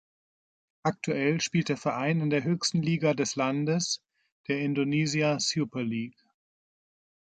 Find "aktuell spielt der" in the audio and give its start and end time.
0.81-1.77